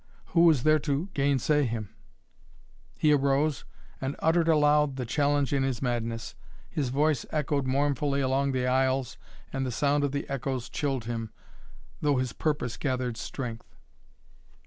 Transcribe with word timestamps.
Who 0.33 0.45
was 0.45 0.63
there 0.63 0.79
to 0.79 1.09
gainsay 1.13 1.65
him? 1.65 1.93
He 2.97 3.11
arose 3.11 3.65
and 4.01 4.15
uttered 4.17 4.47
aloud 4.47 4.95
the 4.95 5.05
challenge 5.05 5.53
in 5.53 5.61
his 5.61 5.79
madness. 5.79 6.33
His 6.71 6.89
voice 6.89 7.23
echoed 7.31 7.67
mournfully 7.67 8.19
along 8.19 8.51
the 8.53 8.65
aisles 8.65 9.19
and 9.53 9.63
the 9.63 9.71
sound 9.71 10.03
of 10.03 10.11
the 10.11 10.27
echoes 10.27 10.69
chilled 10.69 11.05
him, 11.05 11.31
though 12.01 12.17
his 12.17 12.33
purpose 12.33 12.77
gathered 12.77 13.15
strength. 13.15 13.75